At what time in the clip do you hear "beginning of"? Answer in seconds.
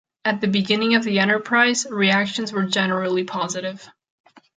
0.47-1.03